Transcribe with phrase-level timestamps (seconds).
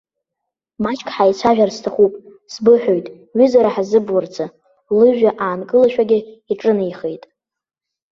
[0.83, 2.13] Маҷк ҳаицәажәар сҭахуп,
[2.53, 3.05] сбыҳәоит
[3.37, 4.45] ҩызара ҳзыбурацы,
[4.97, 6.19] лыжәҩа аанкылашәагьы
[6.51, 7.23] иҿынеихеит.